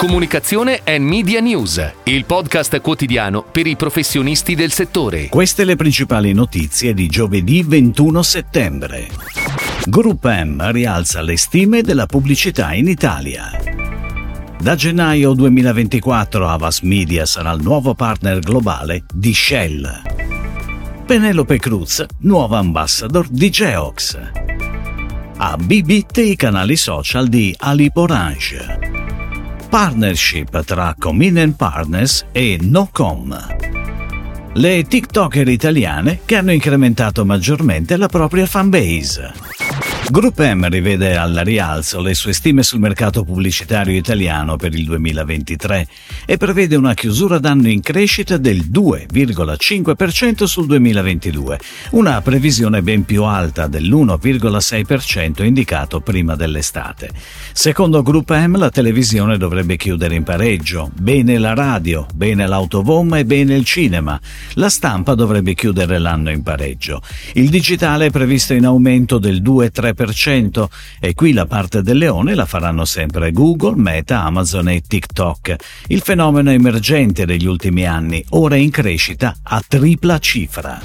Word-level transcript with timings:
Comunicazione 0.00 0.80
e 0.82 0.98
Media 0.98 1.40
News, 1.40 1.92
il 2.04 2.24
podcast 2.24 2.80
quotidiano 2.80 3.42
per 3.42 3.66
i 3.66 3.76
professionisti 3.76 4.54
del 4.54 4.72
settore. 4.72 5.28
Queste 5.28 5.66
le 5.66 5.76
principali 5.76 6.32
notizie 6.32 6.94
di 6.94 7.06
giovedì 7.06 7.62
21 7.62 8.22
settembre. 8.22 9.08
Group 9.84 10.26
M 10.26 10.70
rialza 10.70 11.20
le 11.20 11.36
stime 11.36 11.82
della 11.82 12.06
pubblicità 12.06 12.72
in 12.72 12.88
Italia. 12.88 13.50
Da 14.58 14.74
gennaio 14.74 15.34
2024 15.34 16.48
Avas 16.48 16.80
Media 16.80 17.26
sarà 17.26 17.52
il 17.52 17.60
nuovo 17.62 17.92
partner 17.92 18.38
globale 18.38 19.04
di 19.12 19.34
Shell. 19.34 19.86
Penelope 21.04 21.58
Cruz, 21.58 22.06
nuova 22.20 22.56
ambassador 22.56 23.28
di 23.28 23.50
Geox. 23.50 24.18
A 25.36 25.58
Bibit 25.58 26.16
i 26.16 26.36
canali 26.36 26.76
social 26.76 27.28
di 27.28 27.54
Aliporange 27.58 28.89
partnership 29.70 30.64
tra 30.64 30.96
Comin 30.98 31.54
Partners 31.54 32.26
e 32.32 32.58
Nocom. 32.60 33.38
Le 34.54 34.82
TikToker 34.82 35.46
italiane 35.46 36.22
che 36.24 36.34
hanno 36.34 36.50
incrementato 36.50 37.24
maggiormente 37.24 37.96
la 37.96 38.08
propria 38.08 38.46
fanbase. 38.46 39.59
Group 40.08 40.40
M 40.40 40.68
rivede 40.68 41.16
al 41.16 41.40
rialzo 41.44 42.00
le 42.00 42.14
sue 42.14 42.32
stime 42.32 42.64
sul 42.64 42.80
mercato 42.80 43.22
pubblicitario 43.22 43.96
italiano 43.96 44.56
per 44.56 44.74
il 44.74 44.84
2023 44.84 45.86
e 46.26 46.36
prevede 46.36 46.74
una 46.74 46.94
chiusura 46.94 47.38
d'anno 47.38 47.68
in 47.68 47.80
crescita 47.80 48.36
del 48.36 48.70
2,5% 48.72 50.44
sul 50.44 50.66
2022, 50.66 51.60
una 51.90 52.20
previsione 52.22 52.82
ben 52.82 53.04
più 53.04 53.22
alta 53.22 53.68
dell'1,6% 53.68 55.44
indicato 55.44 56.00
prima 56.00 56.34
dell'estate. 56.34 57.10
Secondo 57.52 58.02
Group 58.02 58.34
M 58.34 58.56
la 58.56 58.70
televisione 58.70 59.38
dovrebbe 59.38 59.76
chiudere 59.76 60.16
in 60.16 60.24
pareggio, 60.24 60.90
bene 60.92 61.38
la 61.38 61.54
radio, 61.54 62.06
bene 62.12 62.48
l'autovom 62.48 63.14
e 63.14 63.24
bene 63.24 63.54
il 63.54 63.64
cinema. 63.64 64.20
La 64.54 64.70
stampa 64.70 65.14
dovrebbe 65.14 65.54
chiudere 65.54 65.98
l'anno 65.98 66.30
in 66.30 66.42
pareggio. 66.42 67.00
Il 67.34 67.48
digitale 67.48 68.06
è 68.06 68.10
previsto 68.10 68.54
in 68.54 68.64
aumento 68.64 69.18
del 69.18 69.40
2-3% 69.40 69.98
3% 70.04 70.66
e 70.98 71.14
qui 71.14 71.32
la 71.32 71.46
parte 71.46 71.82
del 71.82 71.98
leone 71.98 72.34
la 72.34 72.46
faranno 72.46 72.84
sempre 72.84 73.32
Google, 73.32 73.74
Meta, 73.76 74.22
Amazon 74.22 74.68
e 74.68 74.80
TikTok. 74.86 75.56
Il 75.88 76.00
fenomeno 76.00 76.50
emergente 76.50 77.26
degli 77.26 77.46
ultimi 77.46 77.86
anni, 77.86 78.24
ora 78.30 78.56
in 78.56 78.70
crescita 78.70 79.36
a 79.42 79.62
tripla 79.66 80.18
cifra. 80.18 80.80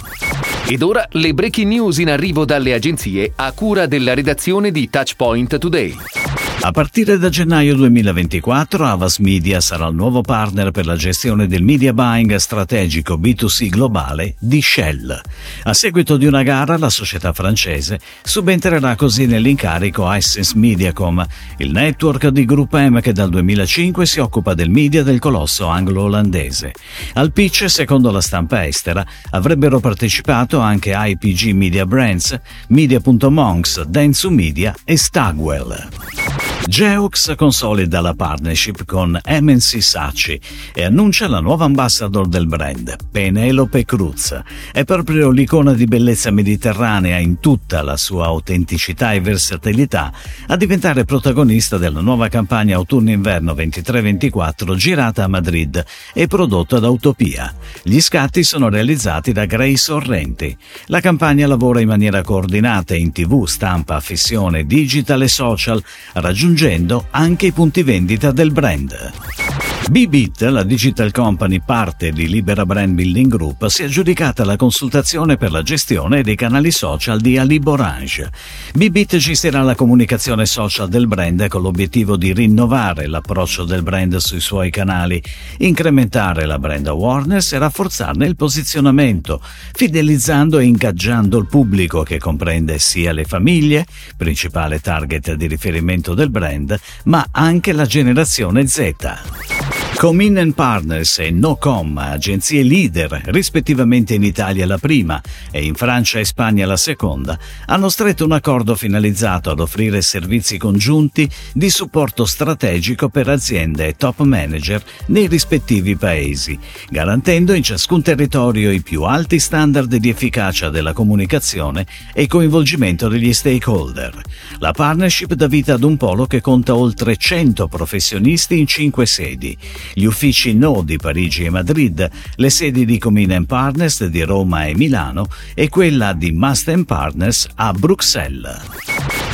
Ed 0.67 0.81
ora 0.81 1.05
le 1.11 1.33
breaking 1.33 1.71
news 1.71 1.99
in 1.99 2.09
arrivo 2.09 2.43
dalle 2.43 2.73
agenzie 2.73 3.31
a 3.35 3.51
cura 3.51 3.85
della 3.85 4.13
redazione 4.13 4.71
di 4.71 4.89
Touchpoint 4.89 5.57
Today. 5.57 6.24
A 6.65 6.71
partire 6.71 7.19
da 7.19 7.29
gennaio 7.29 7.75
2024 7.75 8.87
Avas 8.87 9.19
Media 9.19 9.61
sarà 9.61 9.85
il 9.85 9.93
nuovo 9.93 10.21
partner 10.21 10.71
per 10.71 10.87
la 10.87 10.95
gestione 10.95 11.45
del 11.45 11.61
media 11.61 11.93
buying 11.93 12.33
strategico 12.37 13.19
B2C 13.19 13.69
globale 13.69 14.33
di 14.39 14.63
Shell. 14.63 15.21
A 15.65 15.73
seguito 15.75 16.17
di 16.17 16.25
una 16.25 16.41
gara 16.41 16.75
la 16.79 16.89
società 16.89 17.33
francese 17.33 17.99
subentrerà 18.23 18.95
così 18.95 19.27
nell'incarico 19.27 20.11
Essence 20.11 20.57
Mediacom, 20.57 21.23
il 21.57 21.69
network 21.69 22.29
di 22.29 22.45
Group 22.45 22.75
M 22.75 22.99
che 22.99 23.13
dal 23.13 23.29
2005 23.29 24.03
si 24.07 24.19
occupa 24.19 24.55
del 24.55 24.71
media 24.71 25.03
del 25.03 25.19
colosso 25.19 25.67
anglo-olandese. 25.67 26.71
Al 27.13 27.31
pitch, 27.31 27.69
secondo 27.69 28.09
la 28.09 28.21
stampa 28.21 28.65
estera, 28.65 29.05
avrebbero 29.29 29.79
partecipato 29.79 30.59
anche 30.61 30.95
IPG 30.97 31.51
Media 31.51 31.85
Brands, 31.85 32.35
Media.monks, 32.69 33.83
Dentsu 33.83 34.31
Media 34.31 34.73
e 34.83 34.97
Stagwell. 34.97 36.34
Geox 36.67 37.35
consolida 37.35 38.01
la 38.01 38.15
partnership 38.15 38.85
con 38.85 39.19
MNC 39.23 39.83
Sachi 39.83 40.39
e 40.73 40.83
annuncia 40.83 41.27
la 41.27 41.39
nuova 41.39 41.65
ambassador 41.65 42.27
del 42.27 42.47
brand, 42.47 42.95
Penelope 43.11 43.85
Cruz. 43.85 44.41
È 44.71 44.83
proprio 44.83 45.29
l'icona 45.29 45.73
di 45.73 45.85
bellezza 45.85 46.31
mediterranea 46.31 47.19
in 47.19 47.39
tutta 47.39 47.83
la 47.83 47.97
sua 47.97 48.25
autenticità 48.25 49.13
e 49.13 49.21
versatilità 49.21 50.11
a 50.47 50.55
diventare 50.57 51.05
protagonista 51.05 51.77
della 51.77 52.01
nuova 52.01 52.29
campagna 52.29 52.77
autunno-inverno 52.77 53.53
23-24 53.53 54.75
girata 54.75 55.23
a 55.23 55.27
Madrid 55.27 55.85
e 56.13 56.25
prodotta 56.25 56.79
da 56.79 56.89
Utopia. 56.89 57.53
Gli 57.83 58.01
scatti 58.01 58.43
sono 58.43 58.69
realizzati 58.69 59.31
da 59.31 59.45
Grace 59.45 59.77
Sorrenti. 59.77 60.57
La 60.87 60.99
campagna 60.99 61.45
lavora 61.45 61.79
in 61.79 61.89
maniera 61.89 62.23
coordinata 62.23 62.95
in 62.95 63.11
tv, 63.11 63.45
stampa, 63.45 63.99
fissione, 63.99 64.65
digital 64.65 65.21
e 65.21 65.27
social, 65.27 65.81
raggiungendo 66.13 66.53
raggiungendo 66.55 67.07
anche 67.11 67.47
i 67.47 67.51
punti 67.51 67.83
vendita 67.83 68.31
del 68.31 68.51
brand. 68.51 69.64
Bibit, 69.87 70.41
la 70.41 70.63
digital 70.63 71.11
company 71.11 71.61
parte 71.63 72.11
di 72.11 72.27
Libera 72.27 72.65
Brand 72.65 72.95
Building 72.95 73.29
Group, 73.31 73.67
si 73.67 73.83
è 73.83 73.85
aggiudicata 73.85 74.43
la 74.43 74.55
consultazione 74.55 75.37
per 75.37 75.51
la 75.51 75.61
gestione 75.61 76.23
dei 76.23 76.35
canali 76.35 76.71
social 76.71 77.21
di 77.21 77.37
Aliborange. 77.37 78.31
Bibit 78.73 79.17
gestirà 79.17 79.61
la 79.61 79.75
comunicazione 79.75 80.47
social 80.47 80.89
del 80.89 81.07
brand 81.07 81.47
con 81.47 81.61
l'obiettivo 81.61 82.17
di 82.17 82.33
rinnovare 82.33 83.05
l'approccio 83.05 83.63
del 83.63 83.83
brand 83.83 84.15
sui 84.17 84.39
suoi 84.39 84.71
canali, 84.71 85.21
incrementare 85.59 86.47
la 86.47 86.57
brand 86.57 86.87
awareness 86.87 87.53
e 87.53 87.59
rafforzarne 87.59 88.25
il 88.25 88.35
posizionamento, 88.35 89.39
fidelizzando 89.71 90.57
e 90.57 90.65
ingaggiando 90.65 91.37
il 91.37 91.45
pubblico 91.45 92.01
che 92.01 92.17
comprende 92.17 92.79
sia 92.79 93.13
le 93.13 93.25
famiglie, 93.25 93.85
principale 94.17 94.79
target 94.79 95.35
di 95.35 95.45
riferimento 95.45 96.15
del 96.15 96.31
brand, 96.31 96.77
ma 97.03 97.27
anche 97.31 97.71
la 97.71 97.85
generazione 97.85 98.65
Z. 98.65 99.64
Comin 99.97 100.53
Partners 100.53 101.19
e 101.19 101.31
Nocom, 101.31 101.97
agenzie 101.97 102.63
leader, 102.63 103.21
rispettivamente 103.27 104.13
in 104.13 104.23
Italia 104.23 104.65
la 104.65 104.77
prima 104.77 105.21
e 105.49 105.63
in 105.63 105.73
Francia 105.73 106.19
e 106.19 106.25
Spagna 106.25 106.65
la 106.65 106.75
seconda, 106.75 107.39
hanno 107.67 107.87
stretto 107.87 108.25
un 108.25 108.33
accordo 108.33 108.75
finalizzato 108.75 109.49
ad 109.49 109.59
offrire 109.59 110.01
servizi 110.01 110.57
congiunti 110.57 111.27
di 111.53 111.69
supporto 111.69 112.25
strategico 112.25 113.07
per 113.07 113.29
aziende 113.29 113.87
e 113.87 113.95
top 113.95 114.21
manager 114.21 114.83
nei 115.07 115.27
rispettivi 115.27 115.95
paesi, 115.95 116.59
garantendo 116.89 117.53
in 117.53 117.63
ciascun 117.63 118.01
territorio 118.01 118.71
i 118.71 118.81
più 118.81 119.03
alti 119.03 119.39
standard 119.39 119.95
di 119.95 120.09
efficacia 120.09 120.69
della 120.69 120.93
comunicazione 120.93 121.87
e 122.13 122.27
coinvolgimento 122.27 123.07
degli 123.07 123.33
stakeholder. 123.33 124.21
La 124.59 124.73
partnership 124.73 125.33
dà 125.33 125.47
vita 125.47 125.73
ad 125.73 125.83
un 125.83 125.95
polo 125.95 126.27
che 126.27 126.41
conta 126.41 126.75
oltre 126.75 127.15
100 127.15 127.67
professionisti 127.69 128.59
in 128.59 128.67
cinque 128.67 129.05
sedi 129.05 129.57
gli 129.93 130.05
uffici 130.05 130.53
No 130.53 130.81
di 130.83 130.97
Parigi 130.97 131.45
e 131.45 131.49
Madrid, 131.49 132.09
le 132.35 132.49
sedi 132.49 132.85
di 132.85 132.97
Comin 132.97 133.45
Partners 133.45 134.05
di 134.05 134.21
Roma 134.23 134.65
e 134.65 134.75
Milano 134.75 135.27
e 135.53 135.69
quella 135.69 136.13
di 136.13 136.31
Must 136.31 136.83
Partners 136.85 137.47
a 137.55 137.71
Bruxelles. 137.73 138.61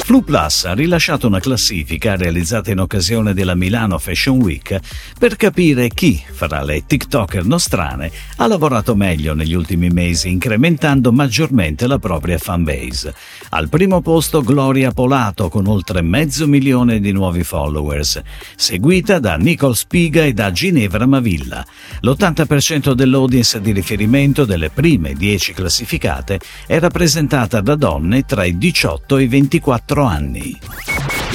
Flu 0.03 0.23
Plus 0.25 0.66
ha 0.66 0.73
rilasciato 0.73 1.28
una 1.28 1.40
classifica 1.40 2.17
realizzata 2.17 2.69
in 2.69 2.79
occasione 2.79 3.34
della 3.34 3.56
Milano 3.56 3.97
Fashion 3.97 4.41
Week 4.41 4.78
per 5.17 5.38
capire 5.38 5.88
chi, 5.88 6.22
fra 6.29 6.63
le 6.63 6.84
TikToker 6.85 7.45
nostrane, 7.45 8.11
ha 8.38 8.47
lavorato 8.47 8.94
meglio 8.94 9.34
negli 9.34 9.53
ultimi 9.53 9.90
mesi, 9.90 10.29
incrementando 10.29 11.13
maggiormente 11.13 11.88
la 11.88 11.97
propria 11.97 12.38
fanbase. 12.38 13.16
Al 13.51 13.69
primo 13.69 14.01
posto 14.01 14.41
Gloria 14.41 14.91
Polato 14.91 15.47
con 15.47 15.67
oltre 15.67 16.01
mezzo 16.01 16.45
milione 16.45 17.00
di 17.00 17.13
nuovi 17.13 17.44
followers, 17.44 18.22
seguita 18.57 19.19
da 19.19 19.38
Nicole 19.38 19.75
Spiga 19.75 20.25
e 20.25 20.34
da 20.41 20.52
Ginevra 20.52 21.06
Mavilla. 21.06 21.63
L'80% 22.00 22.94
dell'audience 22.94 23.62
di 23.62 23.72
riferimento 23.72 24.44
delle 24.44 24.72
prime 24.72 25.13
10 25.13 25.53
classificate 25.53 26.40
è 26.66 26.79
rappresentata 26.79 27.62
da 27.62 27.75
donne 27.75 28.24
tra 28.24 28.44
i 28.44 28.57
18 28.57 29.18
e 29.18 29.24
i 29.24 29.28
24 29.28 30.03
anni. 30.03 30.57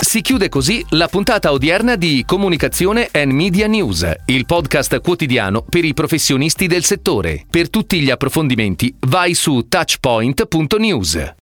Si 0.00 0.20
chiude 0.22 0.48
così 0.48 0.84
la 0.90 1.06
puntata 1.06 1.52
odierna 1.52 1.94
di 1.94 2.24
Comunicazione 2.26 3.08
and 3.12 3.30
Media 3.30 3.68
News, 3.68 4.04
il 4.24 4.44
podcast 4.44 5.00
quotidiano 5.00 5.62
per 5.62 5.84
i 5.84 5.94
professionisti 5.94 6.66
del 6.66 6.82
settore. 6.82 7.44
Per 7.48 7.70
tutti 7.70 8.00
gli 8.00 8.10
approfondimenti 8.10 8.92
vai 9.06 9.34
su 9.34 9.66
touchpoint.news. 9.68 11.34